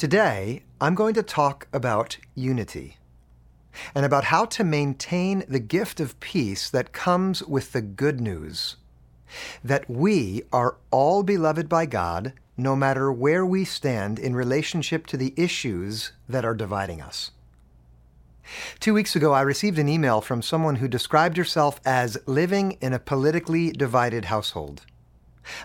[0.00, 2.96] Today, I'm going to talk about unity
[3.94, 8.76] and about how to maintain the gift of peace that comes with the good news
[9.62, 15.18] that we are all beloved by God no matter where we stand in relationship to
[15.18, 17.32] the issues that are dividing us.
[18.78, 22.94] Two weeks ago, I received an email from someone who described herself as living in
[22.94, 24.86] a politically divided household.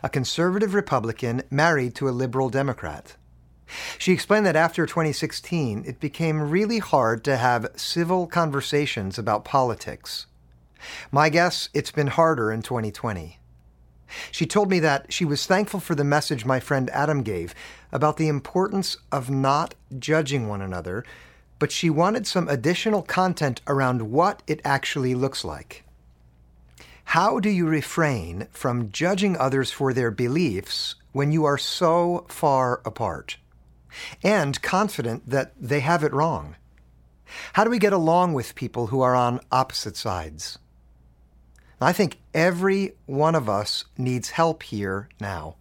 [0.03, 3.15] A conservative Republican married to a liberal Democrat.
[3.97, 10.27] She explained that after 2016, it became really hard to have civil conversations about politics.
[11.11, 13.39] My guess, it's been harder in 2020.
[14.31, 17.55] She told me that she was thankful for the message my friend Adam gave
[17.91, 21.03] about the importance of not judging one another,
[21.57, 25.83] but she wanted some additional content around what it actually looks like.
[27.05, 32.81] How do you refrain from judging others for their beliefs when you are so far
[32.85, 33.37] apart?
[34.23, 36.55] And confident that they have it wrong?
[37.53, 40.59] How do we get along with people who are on opposite sides?
[41.81, 45.55] I think every one of us needs help here now.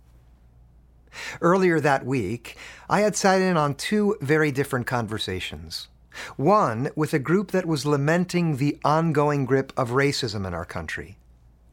[1.40, 2.56] Earlier that week,
[2.88, 5.88] I had sat in on two very different conversations.
[6.36, 11.16] One with a group that was lamenting the ongoing grip of racism in our country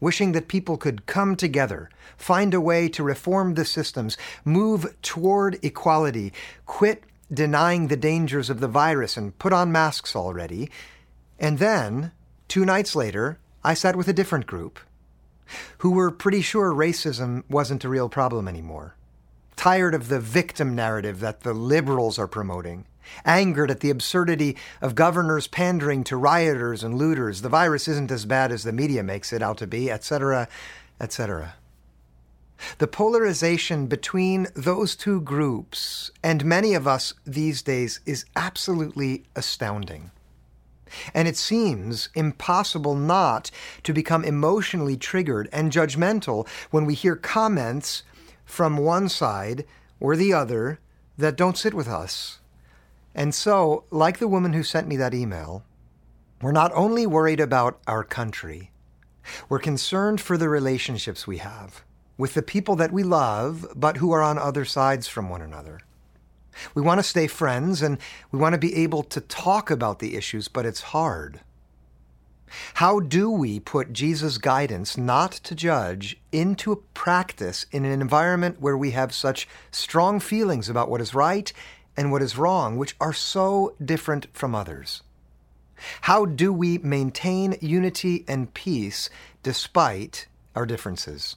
[0.02, 5.58] wishing that people could come together, find a way to reform the systems, move toward
[5.64, 6.34] equality,
[6.66, 10.70] quit denying the dangers of the virus and put on masks already.
[11.40, 12.12] And then,
[12.50, 14.80] two nights later, I sat with a different group
[15.80, 18.96] who were pretty sure racism wasn't a real problem anymore.
[19.56, 22.86] Tired of the victim narrative that the liberals are promoting,
[23.26, 27.42] angered at the absurdity of governors pandering to rioters and looters.
[27.42, 30.48] The virus isn't as bad as the media makes it out to be, etc.,
[31.00, 31.56] etc.
[32.78, 40.12] The polarization between those two groups and many of us these days is absolutely astounding.
[41.14, 43.50] And it seems impossible not
[43.84, 48.04] to become emotionally triggered and judgmental when we hear comments
[48.46, 49.66] from one side
[50.00, 50.80] or the other
[51.18, 52.41] that don't sit with us.
[53.14, 55.64] And so, like the woman who sent me that email,
[56.42, 58.72] we're not only worried about our country,
[59.50, 61.84] we're concerned for the relationships we have
[62.18, 65.80] with the people that we love, but who are on other sides from one another.
[66.76, 67.98] We want to stay friends and
[68.32, 71.40] we want to be able to talk about the issues, but it's hard.
[72.76, 78.78] How do we put Jesus' guidance not to judge into practice in an environment where
[78.78, 81.52] we have such strong feelings about what is right
[81.96, 85.02] and what is wrong, which are so different from others?
[86.02, 89.10] How do we maintain unity and peace
[89.44, 91.36] despite our differences?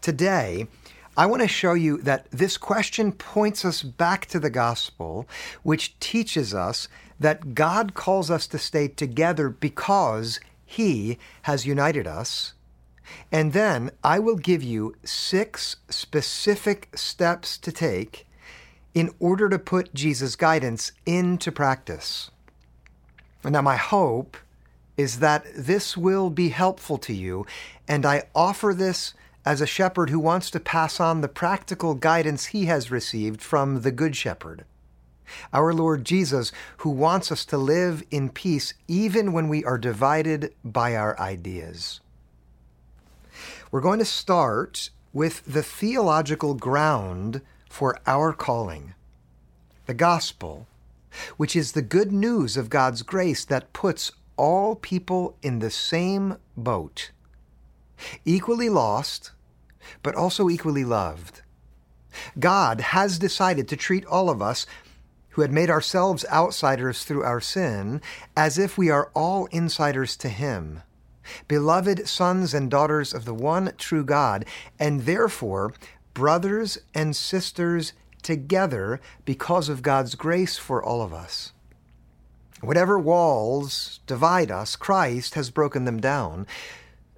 [0.00, 0.66] Today,
[1.16, 5.28] I want to show you that this question points us back to the gospel,
[5.62, 6.88] which teaches us
[7.18, 12.54] that God calls us to stay together because He has united us.
[13.30, 18.26] And then I will give you six specific steps to take
[18.94, 22.30] in order to put Jesus' guidance into practice.
[23.44, 24.36] Now, my hope
[24.96, 27.46] is that this will be helpful to you,
[27.88, 29.14] and I offer this
[29.44, 33.80] as a shepherd who wants to pass on the practical guidance he has received from
[33.80, 34.64] the Good Shepherd.
[35.52, 40.52] Our Lord Jesus, who wants us to live in peace even when we are divided
[40.64, 42.00] by our ideas.
[43.70, 47.40] We're going to start with the theological ground
[47.70, 48.92] for our calling.
[49.86, 50.66] The gospel,
[51.38, 56.36] which is the good news of God's grace that puts all people in the same
[56.56, 57.12] boat,
[58.24, 59.30] equally lost,
[60.02, 61.40] but also equally loved.
[62.38, 64.66] God has decided to treat all of us
[65.30, 68.02] who had made ourselves outsiders through our sin
[68.36, 70.82] as if we are all insiders to Him
[71.48, 74.44] beloved sons and daughters of the one true God,
[74.78, 75.72] and therefore
[76.14, 81.52] brothers and sisters together because of God's grace for all of us.
[82.60, 86.46] Whatever walls divide us, Christ has broken them down.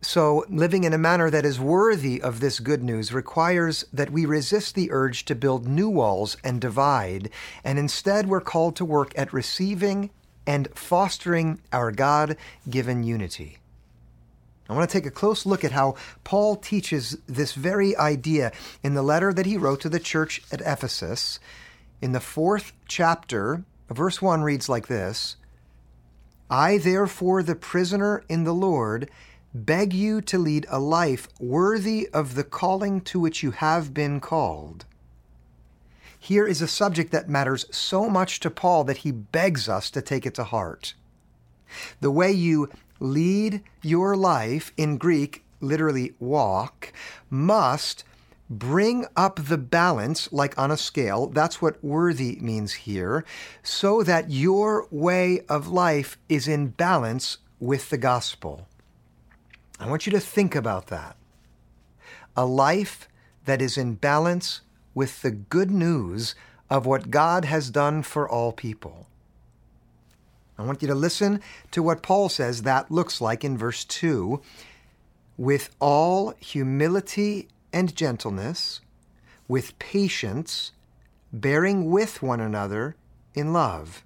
[0.01, 4.25] So, living in a manner that is worthy of this good news requires that we
[4.25, 7.31] resist the urge to build new walls and divide,
[7.63, 10.11] and instead we're called to work at receiving
[10.45, 12.37] and fostering our God
[12.69, 13.59] given unity.
[14.73, 18.53] I want to take a close look at how Paul teaches this very idea
[18.83, 21.39] in the letter that he wrote to the church at Ephesus.
[22.01, 25.37] In the fourth chapter, verse 1 reads like this
[26.49, 29.11] I, therefore, the prisoner in the Lord,
[29.53, 34.21] beg you to lead a life worthy of the calling to which you have been
[34.21, 34.87] called.
[36.19, 40.01] here is a subject that matters so much to Paul that he begs us to
[40.01, 40.95] take it to heart.
[42.01, 42.71] The way you
[43.03, 46.93] lead your life, in Greek, literally walk,
[47.29, 48.05] must
[48.49, 51.27] bring up the balance like on a scale.
[51.27, 53.25] That's what worthy means here,
[53.63, 58.69] so that your way of life is in balance with the gospel.
[59.81, 61.17] I want you to think about that.
[62.37, 63.09] A life
[63.45, 64.61] that is in balance
[64.95, 66.35] with the good news
[66.71, 69.09] of what God has done for all people.
[70.59, 71.41] I want you to listen
[71.71, 74.41] to what Paul says that looks like in verse 2
[75.37, 78.81] with all humility and gentleness,
[79.49, 80.73] with patience,
[81.33, 82.97] bearing with one another
[83.35, 84.03] in love.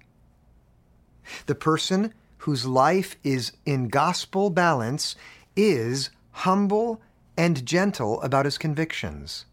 [1.45, 5.15] The person whose life is in gospel balance
[5.55, 7.01] is humble
[7.35, 9.45] and gentle about his convictions.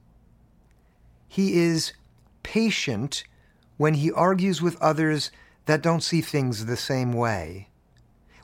[1.28, 1.92] He is
[2.44, 3.24] patient
[3.76, 5.32] when he argues with others
[5.66, 7.68] that don't see things the same way.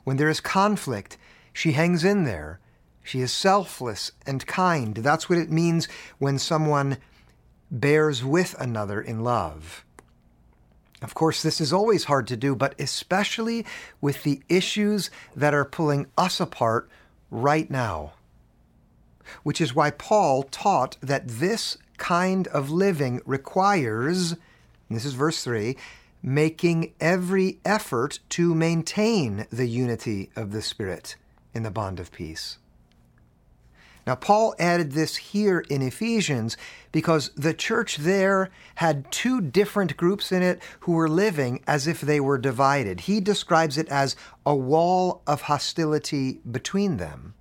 [0.03, 1.17] When there is conflict,
[1.53, 2.59] she hangs in there
[3.03, 4.95] she is selfless and kind.
[4.95, 5.87] That's what it means
[6.19, 6.97] when someone
[7.69, 9.85] bears with another in love.
[11.01, 13.65] Of course, this is always hard to do, but especially
[14.01, 16.89] with the issues that are pulling us apart
[17.31, 18.13] right now.
[19.41, 24.35] Which is why Paul taught that this kind of living requires,
[24.89, 25.75] this is verse 3,
[26.23, 31.15] making every effort to maintain the unity of the Spirit
[31.53, 32.57] in the bond of peace.
[34.07, 36.57] Now, Paul added this here in Ephesians
[36.91, 42.01] because the church there had two different groups in it who were living as if
[42.01, 43.01] they were divided.
[43.01, 44.15] He describes it as
[44.45, 47.35] a wall of hostility between them.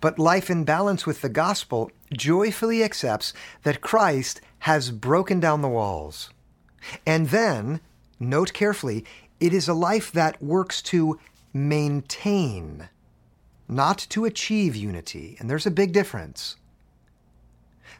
[0.00, 3.32] But life in balance with the gospel joyfully accepts
[3.62, 6.30] that Christ has broken down the walls.
[7.06, 7.80] And then,
[8.20, 9.04] note carefully,
[9.40, 11.18] it is a life that works to
[11.52, 12.88] maintain
[13.68, 15.36] not to achieve unity.
[15.38, 16.56] And there's a big difference.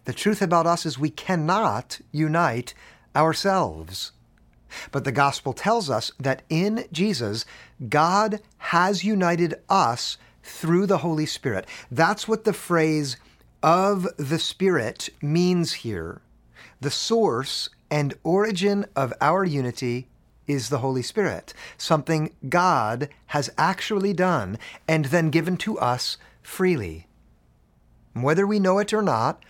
[0.04, 2.74] The truth about us is we cannot unite
[3.14, 4.12] ourselves.
[4.92, 7.44] But the gospel tells us that in Jesus,
[7.88, 11.66] God has united us through the Holy Spirit.
[11.90, 13.16] That's what the phrase
[13.62, 16.20] of the Spirit means here.
[16.80, 20.08] The source and origin of our unity
[20.46, 27.06] is the Holy Spirit, something God has actually done and then given to us freely.
[28.12, 29.42] Whether we know it or not,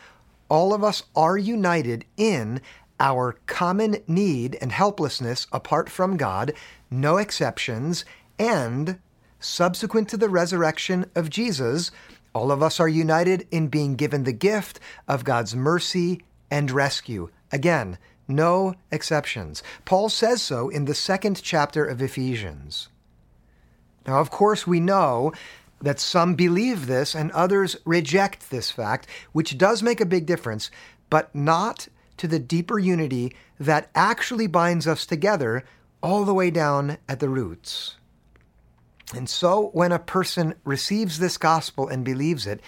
[0.49, 2.61] all of us are united in
[2.99, 6.53] our common need and helplessness apart from God,
[6.91, 8.05] no exceptions,
[8.39, 8.99] and
[9.39, 11.91] subsequent to the resurrection of Jesus,
[12.35, 17.31] all of us are united in being given the gift of God's mercy and rescue.
[17.53, 19.63] Again, no exceptions.
[19.85, 22.89] Paul says so in the second chapter of Ephesians.
[24.07, 25.33] Now, of course, we know
[25.81, 30.71] that some believe this and others reject this fact, which does make a big difference,
[31.11, 35.65] but not to the deeper unity that actually binds us together
[36.03, 37.97] all the way down at the roots.
[39.15, 42.61] And so, when a person receives this gospel and believes it,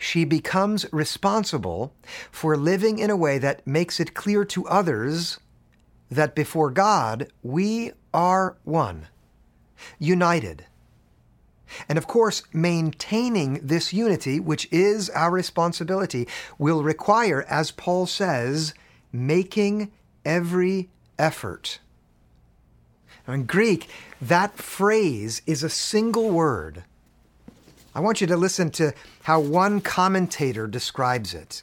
[0.00, 1.92] she becomes responsible
[2.32, 5.38] for living in a way that makes it clear to others
[6.10, 9.08] that before God, we are one,
[9.98, 10.64] united.
[11.86, 16.26] And of course, maintaining this unity, which is our responsibility,
[16.58, 18.72] will require, as Paul says,
[19.12, 19.92] making
[20.24, 21.78] every effort.
[23.28, 23.86] In Greek,
[24.20, 26.84] that phrase is a single word
[27.94, 28.92] I want you to listen to
[29.24, 31.62] how one commentator describes it.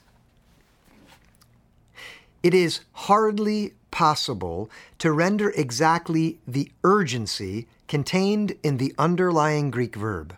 [2.43, 4.69] It is hardly possible
[4.99, 10.37] to render exactly the urgency contained in the underlying Greek verb.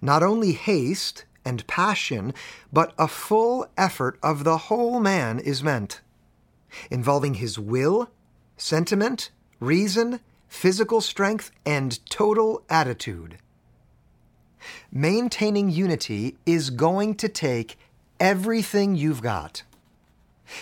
[0.00, 2.32] Not only haste and passion,
[2.72, 6.00] but a full effort of the whole man is meant,
[6.90, 8.08] involving his will,
[8.56, 9.30] sentiment,
[9.60, 13.36] reason, physical strength, and total attitude.
[14.92, 17.78] Maintaining unity is going to take
[18.20, 19.62] everything you've got.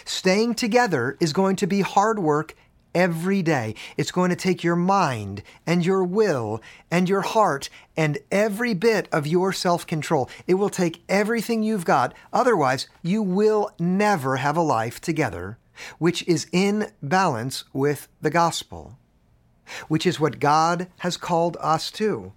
[0.04, 2.54] Staying together is going to be hard work
[2.94, 3.74] every day.
[3.96, 9.08] It's going to take your mind and your will and your heart and every bit
[9.12, 10.28] of your self control.
[10.46, 12.14] It will take everything you've got.
[12.32, 15.58] Otherwise, you will never have a life together
[15.98, 18.98] which is in balance with the gospel,
[19.88, 22.32] which is what God has called us to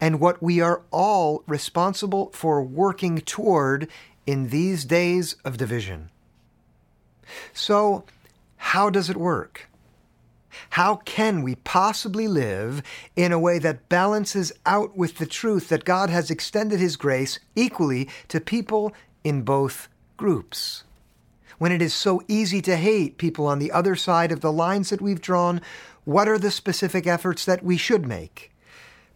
[0.00, 3.88] and what we are all responsible for working toward
[4.26, 6.10] in these days of division.
[7.52, 8.04] So,
[8.56, 9.68] how does it work?
[10.70, 12.82] How can we possibly live
[13.16, 17.38] in a way that balances out with the truth that God has extended His grace
[17.54, 18.92] equally to people
[19.24, 20.84] in both groups?
[21.58, 24.90] When it is so easy to hate people on the other side of the lines
[24.90, 25.60] that we've drawn,
[26.04, 28.51] what are the specific efforts that we should make?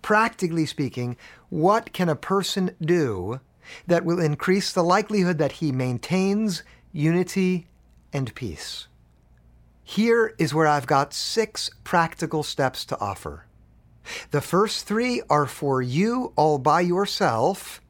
[0.06, 1.16] Practically speaking,
[1.48, 3.40] what can a person do
[3.88, 7.66] that will increase the likelihood that he maintains unity
[8.12, 8.86] and peace?
[9.82, 13.46] Here is where I've got six practical steps to offer.
[14.30, 17.80] The first three are for you all by yourself,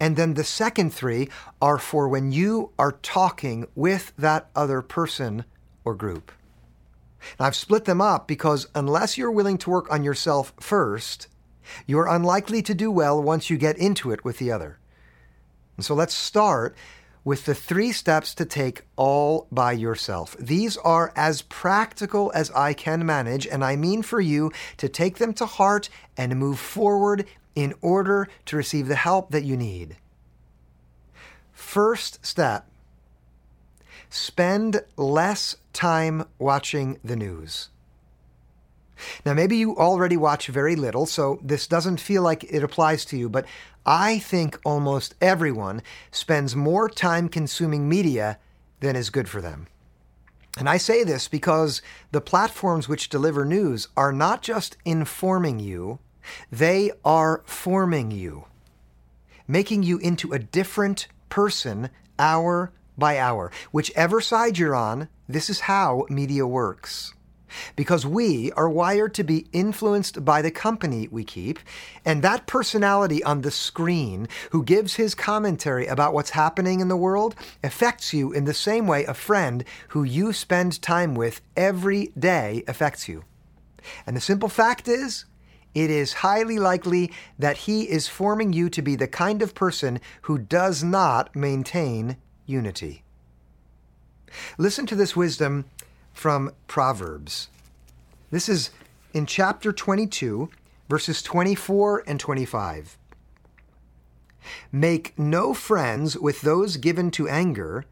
[0.00, 1.28] and then the second three
[1.60, 5.44] are for when you are talking with that other person
[5.84, 6.32] or group.
[7.38, 11.28] I've split them up because unless you're willing to work on yourself first,
[11.86, 14.78] you're unlikely to do well once you get into it with the other.
[15.76, 16.76] And so let's start
[17.26, 20.36] with the three steps to take all by yourself.
[20.38, 25.18] These are as practical as I can manage, and I mean for you to take
[25.18, 29.96] them to heart and move forward in order to receive the help that you need.
[31.52, 32.68] First step
[34.08, 37.70] spend less time watching the news.
[39.24, 43.16] Now, maybe you already watch very little, so this doesn't feel like it applies to
[43.16, 43.46] you, but
[43.84, 48.38] I think almost everyone spends more time consuming media
[48.80, 49.68] than is good for them.
[50.58, 55.98] And I say this because the platforms which deliver news are not just informing you,
[56.50, 58.46] they are forming you,
[59.46, 63.52] making you into a different person hour by hour.
[63.70, 67.12] Whichever side you're on, this is how media works
[67.74, 71.58] because we are wired to be influenced by the company we keep,
[72.04, 76.96] and that personality on the screen who gives his commentary about what's happening in the
[76.96, 82.12] world affects you in the same way a friend who you spend time with every
[82.18, 83.24] day affects you.
[84.06, 85.24] And the simple fact is,
[85.74, 90.00] it is highly likely that he is forming you to be the kind of person
[90.22, 93.02] who does not maintain unity.
[94.58, 95.66] Listen to this wisdom
[96.16, 97.48] from Proverbs.
[98.30, 98.70] This is
[99.12, 100.48] in chapter 22,
[100.88, 102.96] verses 24 and 25.
[104.72, 107.84] Make no friends with those given to anger,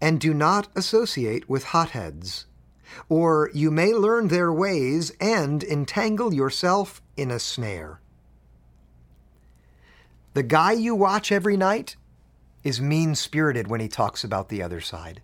[0.00, 2.46] and do not associate with hotheads,
[3.08, 8.00] or you may learn their ways and entangle yourself in a snare.
[10.34, 11.96] The guy you watch every night
[12.62, 15.20] is mean spirited when he talks about the other side.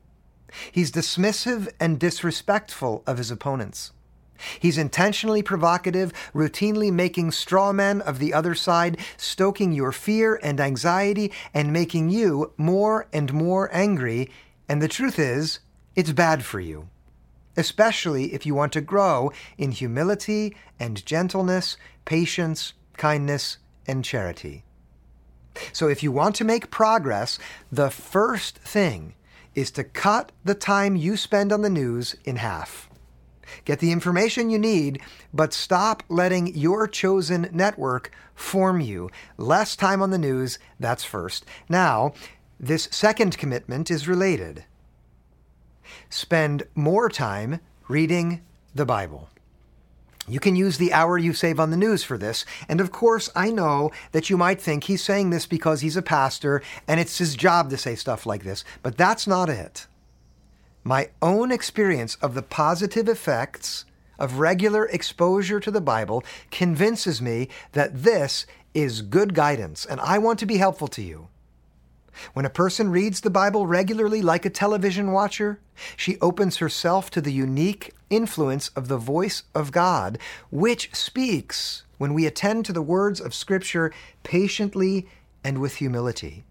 [0.71, 3.93] He's dismissive and disrespectful of his opponents.
[4.59, 10.61] He's intentionally provocative, routinely making straw men of the other side, stoking your fear and
[10.61, 14.31] anxiety, and making you more and more angry.
[14.69, 15.61] And the truth is,
[15.95, 16.89] it's bad for you,
[17.57, 24.65] especially if you want to grow in humility and gentleness, patience, kindness, and charity.
[25.73, 27.39] So, if you want to make progress,
[27.73, 29.15] the first thing
[29.55, 32.89] is to cut the time you spend on the news in half.
[33.65, 35.01] Get the information you need,
[35.35, 39.11] but stop letting your chosen network form you.
[39.37, 41.45] Less time on the news, that's first.
[41.69, 42.13] Now,
[42.59, 44.65] this second commitment is related.
[46.09, 48.43] Spend more time reading
[48.75, 49.29] the Bible.
[50.31, 52.45] You can use the hour you save on the news for this.
[52.69, 56.03] And of course, I know that you might think he's saying this because he's a
[56.03, 59.87] pastor and it's his job to say stuff like this, but that's not it.
[60.85, 63.85] My own experience of the positive effects
[64.19, 70.19] of regular exposure to the Bible convinces me that this is good guidance, and I
[70.19, 71.29] want to be helpful to you.
[72.33, 75.61] When a person reads the Bible regularly like a television watcher,
[75.97, 80.19] she opens herself to the unique influence of the voice of God,
[80.51, 85.09] which speaks when we attend to the words of Scripture patiently
[85.45, 86.45] and with humility.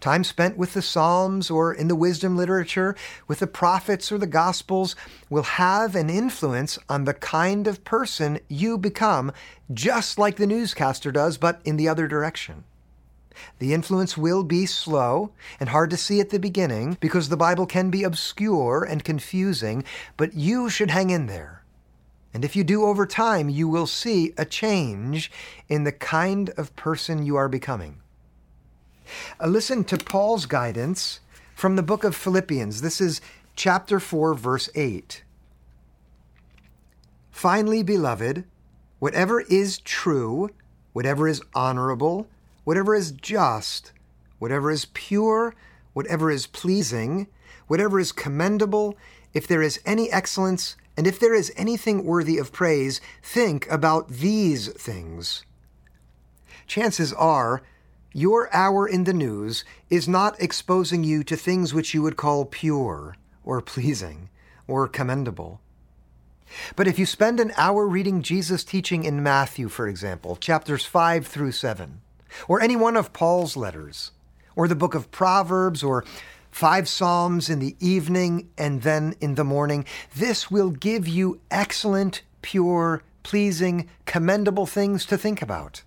[0.00, 2.96] Time spent with the Psalms or in the wisdom literature,
[3.28, 4.96] with the prophets or the Gospels,
[5.30, 9.32] will have an influence on the kind of person you become,
[9.72, 12.64] just like the newscaster does, but in the other direction.
[13.58, 17.66] The influence will be slow and hard to see at the beginning because the Bible
[17.66, 19.84] can be obscure and confusing,
[20.16, 21.62] but you should hang in there.
[22.34, 25.30] And if you do over time, you will see a change
[25.68, 28.00] in the kind of person you are becoming.
[29.40, 31.20] Uh, listen to Paul's guidance
[31.54, 32.80] from the book of Philippians.
[32.80, 33.20] This is
[33.54, 35.22] chapter 4, verse 8.
[37.30, 38.44] Finally, beloved,
[38.98, 40.50] whatever is true,
[40.92, 42.26] whatever is honorable,
[42.64, 43.92] whatever is just,
[44.38, 45.54] whatever is pure,
[45.92, 47.26] whatever is pleasing,
[47.66, 48.96] whatever is commendable,
[49.34, 54.08] if there is any excellence, and if there is anything worthy of praise, think about
[54.08, 55.44] these things.
[56.66, 57.62] Chances are,
[58.12, 62.44] your hour in the news is not exposing you to things which you would call
[62.44, 64.28] pure, or pleasing,
[64.66, 65.60] or commendable.
[66.76, 71.26] But if you spend an hour reading Jesus' teaching in Matthew, for example, chapters 5
[71.26, 72.02] through 7,
[72.48, 74.10] or any one of Paul's letters,
[74.56, 76.04] or the book of Proverbs, or
[76.52, 79.84] five Psalms in the evening and then in the morning.
[80.14, 85.82] This will give you excellent, pure, pleasing, commendable things to think about.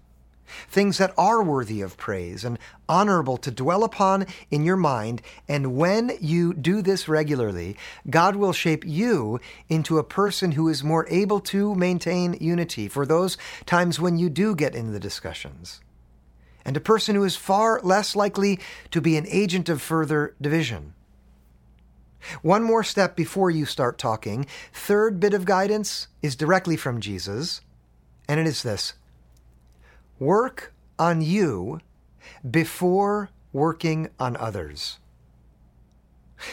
[0.69, 5.21] Things that are worthy of praise and honorable to dwell upon in your mind.
[5.47, 7.77] And when you do this regularly,
[8.09, 13.05] God will shape you into a person who is more able to maintain unity for
[13.05, 15.81] those times when you do get in the discussions
[16.65, 18.59] and a person who is far less likely
[18.91, 20.93] to be an agent of further division.
[22.41, 24.47] One more step before you start talking.
[24.73, 27.61] Third bit of guidance is directly from Jesus,
[28.27, 28.93] and it is this
[30.17, 31.81] Work on you
[32.49, 34.97] before working on others.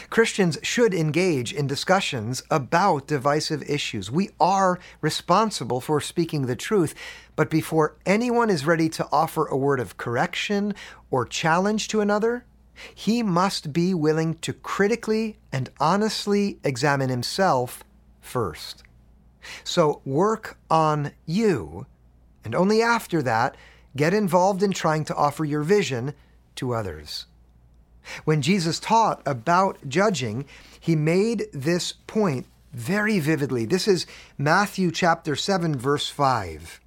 [0.09, 4.09] Christians should engage in discussions about divisive issues.
[4.09, 6.95] We are responsible for speaking the truth,
[7.35, 10.75] but before anyone is ready to offer a word of correction
[11.09, 12.45] or challenge to another,
[12.93, 17.83] he must be willing to critically and honestly examine himself
[18.21, 18.83] first.
[19.63, 21.85] So work on you,
[22.43, 23.55] and only after that,
[23.95, 26.13] get involved in trying to offer your vision
[26.55, 27.25] to others.
[28.25, 30.45] When Jesus taught about judging,
[30.79, 33.65] he made this point very vividly.
[33.65, 34.05] This is
[34.37, 36.81] Matthew chapter 7 verse 5.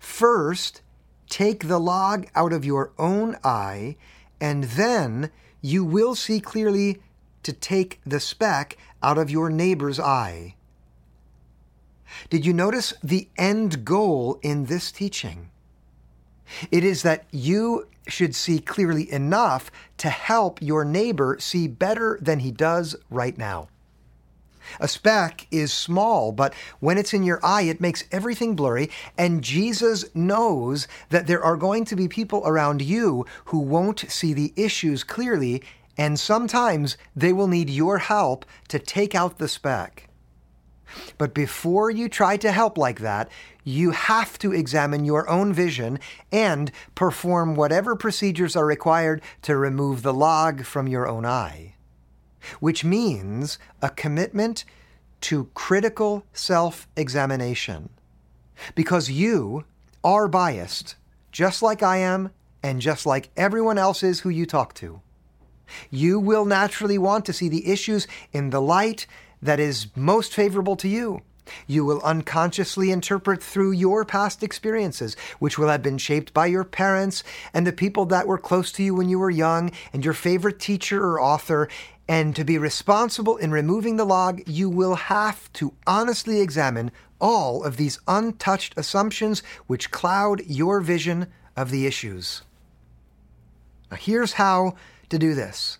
[0.00, 0.80] First,
[1.28, 3.96] take the log out of your own eye,
[4.40, 5.30] and then
[5.60, 7.00] you will see clearly
[7.42, 10.56] to take the speck out of your neighbor's eye.
[12.30, 15.50] Did you notice the end goal in this teaching?
[16.70, 22.40] It is that you should see clearly enough to help your neighbor see better than
[22.40, 23.68] he does right now.
[24.78, 28.90] A speck is small, but when it's in your eye, it makes everything blurry.
[29.18, 34.32] And Jesus knows that there are going to be people around you who won't see
[34.32, 35.62] the issues clearly,
[35.96, 40.08] and sometimes they will need your help to take out the speck.
[41.18, 43.28] But before you try to help like that,
[43.64, 45.98] you have to examine your own vision
[46.32, 51.74] and perform whatever procedures are required to remove the log from your own eye,
[52.60, 54.64] which means a commitment
[55.22, 57.90] to critical self examination.
[58.74, 59.64] Because you
[60.02, 60.96] are biased,
[61.32, 62.30] just like I am,
[62.62, 65.00] and just like everyone else is who you talk to.
[65.90, 69.06] You will naturally want to see the issues in the light
[69.40, 71.22] that is most favorable to you.
[71.66, 76.64] You will unconsciously interpret through your past experiences, which will have been shaped by your
[76.64, 80.14] parents and the people that were close to you when you were young, and your
[80.14, 81.68] favorite teacher or author.
[82.10, 87.62] And to be responsible in removing the log, you will have to honestly examine all
[87.62, 92.42] of these untouched assumptions which cloud your vision of the issues.
[93.92, 94.74] Now, here's how
[95.08, 95.78] to do this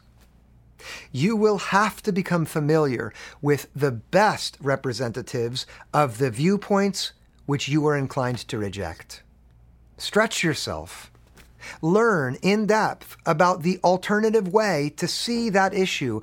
[1.11, 3.13] you will have to become familiar
[3.43, 7.11] with the best representatives of the viewpoints
[7.47, 9.25] which you are inclined to reject.
[9.99, 11.11] Stretch yourself.
[11.83, 16.21] Learn in depth about the alternative way to see that issue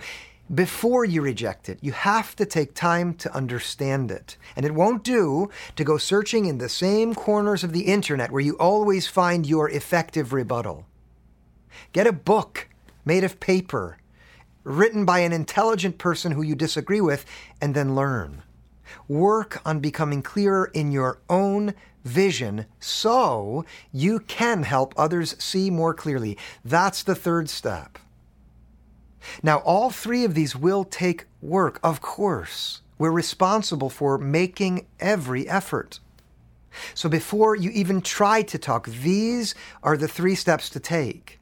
[0.54, 1.78] before you reject it.
[1.82, 4.38] You have to take time to understand it.
[4.56, 8.42] And it won't do to go searching in the same corners of the internet where
[8.42, 10.86] you always find your effective rebuttal.
[11.92, 12.70] Get a book
[13.06, 13.98] made of paper
[14.68, 17.26] written by an intelligent person who you disagree with,
[17.62, 18.44] and then learn.
[19.08, 21.74] Work on becoming clearer in your own
[22.08, 26.38] vision so you can help others see more clearly.
[26.66, 28.00] That's the third step.
[29.44, 32.82] Now, all three of these will take work, of course.
[32.98, 36.00] We're responsible for making every effort.
[36.94, 41.40] So before you even try to talk, these are the three steps to take.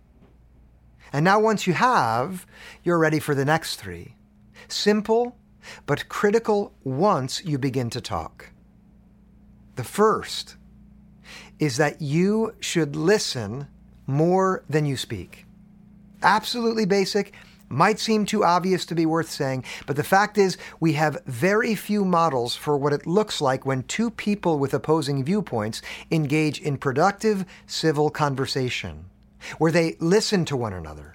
[1.14, 2.46] And now, once you have,
[2.84, 4.16] you're ready for the next three.
[4.68, 5.38] Simple,
[5.86, 8.52] but critical once you begin to talk.
[9.76, 10.56] The first
[11.60, 13.68] is that you should listen
[14.08, 15.46] more than you speak.
[16.22, 17.34] Absolutely basic,
[17.68, 21.74] might seem too obvious to be worth saying, but the fact is, we have very
[21.76, 26.78] few models for what it looks like when two people with opposing viewpoints engage in
[26.78, 29.06] productive civil conversation
[29.58, 31.15] where they listen to one another.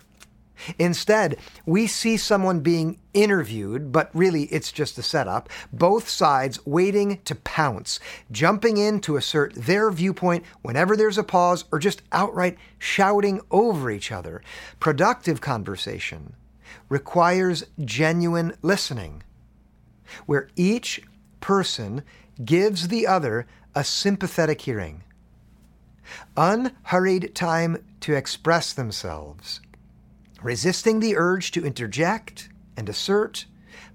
[0.78, 7.20] Instead, we see someone being interviewed, but really it's just a setup, both sides waiting
[7.24, 12.58] to pounce, jumping in to assert their viewpoint whenever there's a pause, or just outright
[12.78, 14.42] shouting over each other.
[14.78, 16.34] Productive conversation
[16.88, 19.22] requires genuine listening,
[20.26, 21.02] where each
[21.40, 22.02] person
[22.44, 25.02] gives the other a sympathetic hearing.
[26.36, 29.60] Unhurried time to express themselves
[30.42, 33.46] resisting the urge to interject and assert,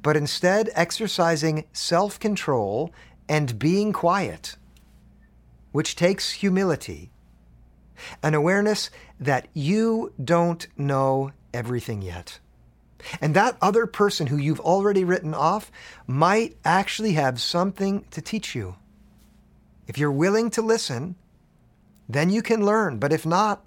[0.02, 2.94] but instead exercising self control
[3.28, 4.56] and being quiet,
[5.72, 7.12] which takes humility,
[8.22, 12.40] an awareness that you don't know everything yet.
[13.22, 15.72] And that other person who you've already written off
[16.08, 18.76] might actually have something to teach you.
[19.88, 21.16] If you're willing to listen,
[22.10, 22.98] then you can learn.
[22.98, 23.64] But if not,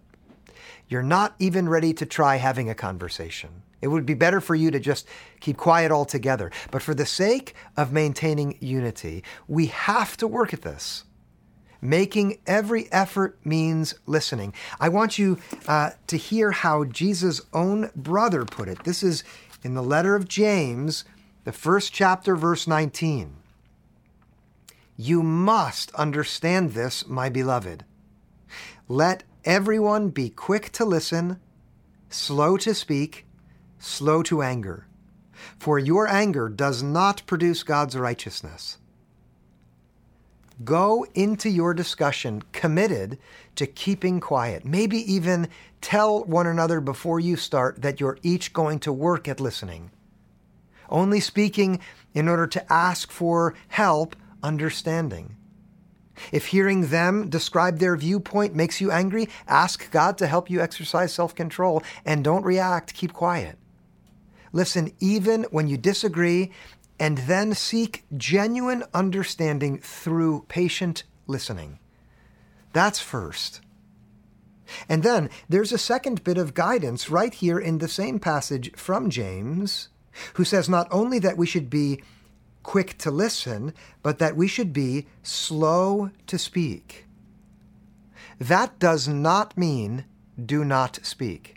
[0.88, 3.62] you're not even ready to try having a conversation.
[3.80, 5.06] It would be better for you to just
[5.40, 6.50] keep quiet altogether.
[6.70, 11.04] But for the sake of maintaining unity, we have to work at this.
[11.80, 14.52] Making every effort means listening.
[14.80, 18.82] I want you uh, to hear how Jesus' own brother put it.
[18.82, 19.22] This is
[19.62, 21.04] in the letter of James,
[21.44, 23.36] the first chapter, verse 19.
[24.96, 27.84] You must understand this, my beloved.
[28.88, 31.40] Let Everyone be quick to listen,
[32.10, 33.24] slow to speak,
[33.78, 34.86] slow to anger.
[35.58, 38.76] For your anger does not produce God's righteousness.
[40.62, 43.16] Go into your discussion committed
[43.54, 44.66] to keeping quiet.
[44.66, 45.48] Maybe even
[45.80, 49.90] tell one another before you start that you're each going to work at listening.
[50.90, 51.80] Only speaking
[52.12, 55.37] in order to ask for help understanding.
[56.32, 61.12] If hearing them describe their viewpoint makes you angry, ask God to help you exercise
[61.12, 63.58] self control and don't react, keep quiet.
[64.52, 66.52] Listen even when you disagree,
[66.98, 71.78] and then seek genuine understanding through patient listening.
[72.72, 73.60] That's first.
[74.88, 79.10] And then there's a second bit of guidance right here in the same passage from
[79.10, 79.88] James,
[80.34, 82.02] who says not only that we should be
[82.62, 87.06] quick to listen, but that we should be slow to speak.
[88.38, 90.04] That does not mean
[90.42, 91.56] do not speak.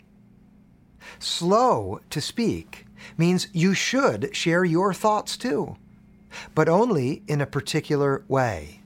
[1.18, 2.86] Slow to speak
[3.16, 5.76] means you should share your thoughts too,
[6.54, 8.80] but only in a particular way.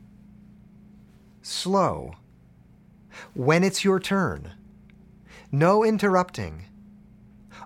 [1.42, 2.14] Slow.
[3.34, 4.52] When it's your turn.
[5.52, 6.64] No interrupting.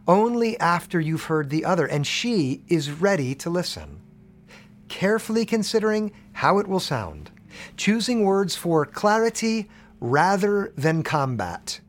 [0.07, 4.00] Only after you've heard the other, and she is ready to listen
[4.91, 7.31] carefully considering how it will sound,
[7.79, 11.81] choosing words for clarity rather than combat,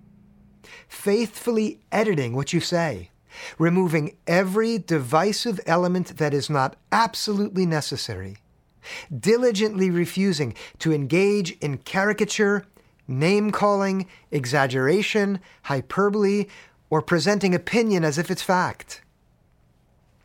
[0.87, 3.09] faithfully editing what you say,
[3.57, 8.37] removing every divisive element that is not absolutely necessary,
[9.17, 12.65] diligently refusing to engage in caricature,
[13.07, 16.45] name calling, exaggeration, hyperbole,
[16.89, 19.01] or presenting opinion as if it's fact.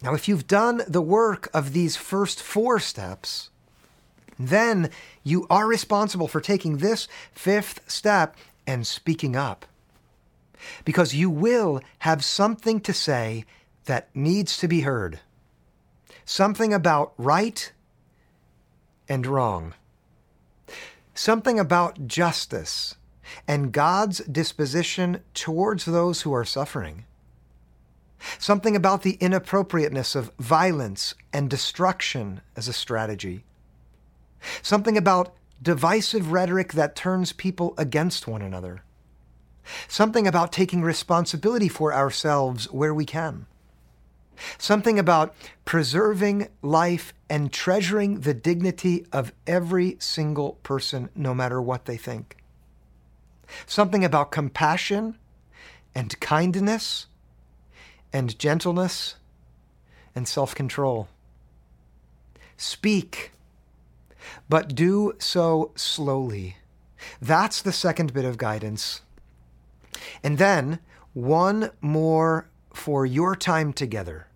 [0.03, 3.51] Now, if you've done the work of these first four steps,
[4.39, 4.91] then
[5.23, 9.65] you are responsible for taking this fifth step and speaking up.
[10.85, 13.45] Because you will have something to say
[13.87, 15.21] that needs to be heard.
[16.25, 17.73] Something about right
[19.09, 19.75] and wrong.
[21.15, 22.97] Something about justice
[23.49, 27.05] and God's disposition towards those who are suffering
[28.39, 33.45] something about the inappropriateness of violence and destruction as a strategy,
[34.63, 38.83] something about divisive rhetoric that turns people against one another,
[39.89, 43.47] something about taking responsibility for ourselves where we can.
[44.59, 51.87] Something about preserving life and treasuring the dignity of every single person, no matter what
[51.87, 52.37] they think.
[53.67, 55.17] Something about compassion
[55.95, 57.07] and kindness
[58.17, 59.17] and gentleness
[60.15, 61.07] and self control.
[62.57, 63.33] Speak,
[64.49, 66.57] but do so slowly.
[67.21, 69.03] That's the second bit of guidance.
[70.23, 70.79] And then
[71.13, 74.29] one more for your time together.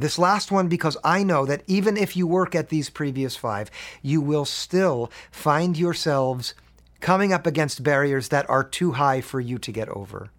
[0.00, 3.70] This last one, because I know that even if you work at these previous five,
[4.02, 6.54] you will still find yourselves
[6.98, 10.32] coming up against barriers that are too high for you to get over.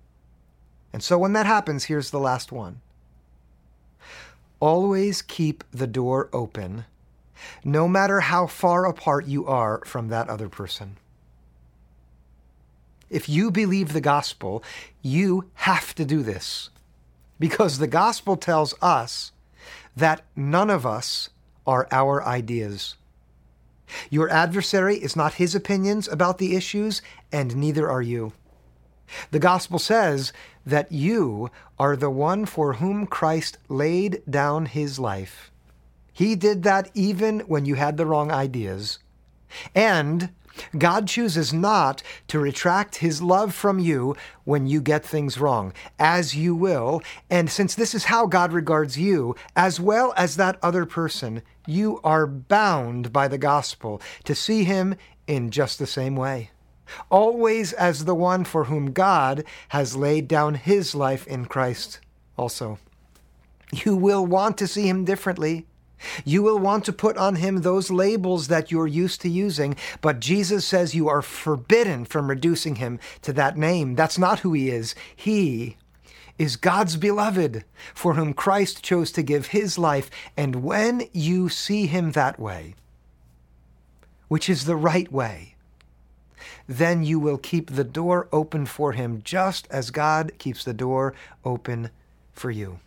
[0.93, 2.82] And so when that happens, here's the last one.
[4.60, 6.86] Always keep the door open,
[7.65, 10.97] no matter how far apart you are from that other person.
[13.10, 14.63] If you believe the gospel,
[15.01, 16.69] you have to do this.
[17.39, 19.32] because the gospel tells us
[19.95, 21.29] that none of us
[21.67, 22.95] are our ideas.
[24.10, 27.01] Your adversary is not his opinions about the issues,
[27.32, 28.34] and neither are you.
[29.32, 30.34] The gospel says
[30.65, 35.52] that you are the one for whom Christ laid down his life.
[36.13, 38.99] He did that even when you had the wrong ideas.
[39.73, 40.30] And
[40.78, 46.36] God chooses not to retract his love from you when you get things wrong, as
[46.36, 47.02] you will.
[47.30, 51.99] And since this is how God regards you, as well as that other person, you
[52.04, 54.95] are bound by the gospel to see him
[55.26, 56.52] in just the same way.
[57.10, 62.00] Always as the one for whom God has laid down his life in Christ
[62.38, 62.80] also.
[63.72, 65.65] You will want to see him differently
[66.26, 70.19] you will want to put on him those labels that you're used to using, but
[70.19, 73.96] Jesus says you are forbidden from reducing him to that name.
[73.96, 74.96] That's not who he is.
[75.15, 75.78] He
[76.38, 80.10] is God's beloved, for whom Christ chose to give his life.
[80.36, 82.76] And when you see him that way,
[84.28, 85.53] which is the right way,
[86.67, 91.13] then you will keep the door open for him just as God keeps the door
[91.45, 91.89] open
[92.34, 92.79] for you.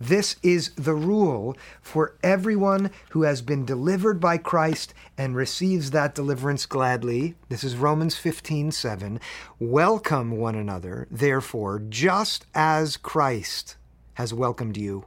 [0.00, 6.14] This is the rule for everyone who has been delivered by Christ and receives that
[6.14, 7.34] deliverance gladly.
[7.48, 9.20] This is Romans 15 7.
[9.58, 13.76] Welcome one another, therefore, just as Christ
[14.14, 15.04] has welcomed you,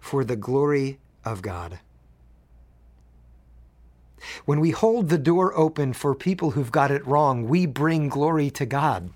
[0.00, 1.78] for the glory of God.
[4.44, 8.50] When we hold the door open for people who've got it wrong, we bring glory
[8.50, 9.10] to God.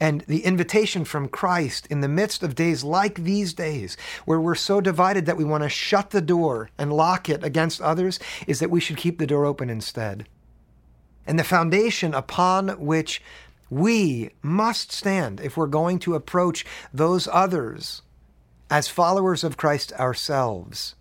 [0.00, 4.54] And the invitation from Christ in the midst of days like these days, where we're
[4.54, 8.60] so divided that we want to shut the door and lock it against others, is
[8.60, 10.26] that we should keep the door open instead.
[11.26, 13.22] And the foundation upon which
[13.68, 18.00] we must stand if we're going to approach those others
[18.70, 20.94] as followers of Christ ourselves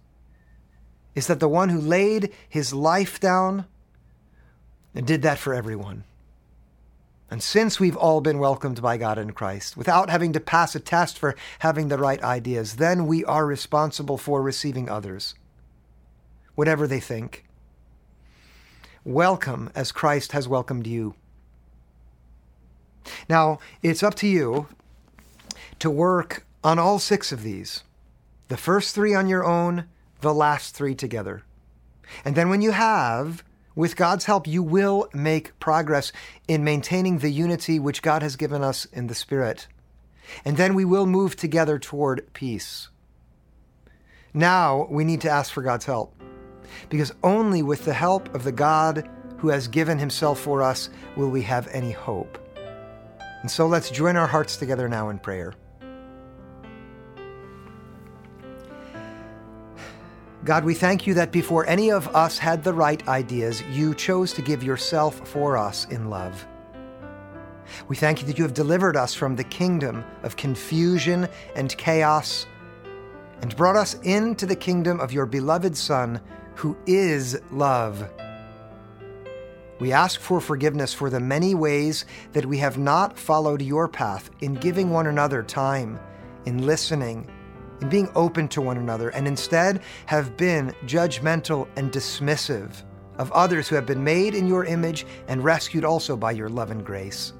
[1.19, 3.65] is that the one who laid his life down
[4.95, 6.05] and did that for everyone.
[7.29, 10.79] And since we've all been welcomed by God in Christ, without having to pass a
[10.79, 15.35] test for having the right ideas, then we are responsible for receiving others,
[16.55, 17.45] whatever they think.
[19.03, 21.15] Welcome as Christ has welcomed you.
[23.27, 24.69] Now, it's up to you
[25.79, 27.83] to work on all six of these
[28.47, 29.83] the first three on your own,
[30.21, 31.43] the last three together.
[32.25, 33.43] And then when you have,
[33.75, 36.11] with God's help, you will make progress
[36.47, 39.67] in maintaining the unity which God has given us in the Spirit.
[40.43, 42.89] And then we will move together toward peace.
[44.33, 46.13] Now we need to ask for God's help,
[46.89, 51.29] because only with the help of the God who has given himself for us will
[51.29, 52.37] we have any hope.
[53.41, 55.53] And so let's join our hearts together now in prayer.
[60.49, 64.33] God, we thank you that before any of us had the right ideas, you chose
[64.33, 66.43] to give yourself for us in love.
[67.87, 72.47] We thank you that you have delivered us from the kingdom of confusion and chaos
[73.43, 76.19] and brought us into the kingdom of your beloved Son,
[76.55, 78.09] who is love.
[79.79, 84.31] We ask for forgiveness for the many ways that we have not followed your path
[84.41, 85.99] in giving one another time,
[86.47, 87.29] in listening,
[87.81, 92.83] in being open to one another, and instead have been judgmental and dismissive
[93.17, 96.71] of others who have been made in your image and rescued also by your love
[96.71, 97.33] and grace.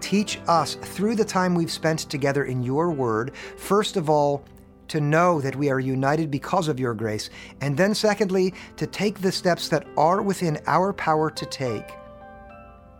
[0.00, 4.44] Teach us through the time we've spent together in your word, first of all,
[4.88, 9.20] to know that we are united because of your grace, and then, secondly, to take
[9.20, 11.86] the steps that are within our power to take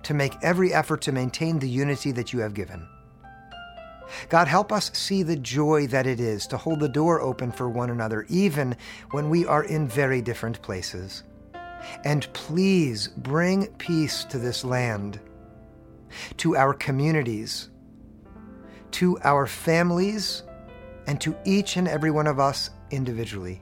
[0.03, 2.87] to make every effort to maintain the unity that you have given.
[4.29, 7.69] God, help us see the joy that it is to hold the door open for
[7.69, 8.77] one another, even
[9.11, 11.23] when we are in very different places.
[12.05, 15.21] And please bring peace to this land,
[16.39, 17.71] to our communities,
[18.93, 20.43] to our families,
[21.07, 23.61] and to each and every one of us individually.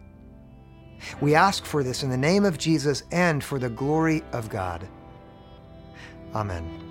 [1.21, 4.87] We ask for this in the name of Jesus and for the glory of God.
[6.35, 6.88] Amen.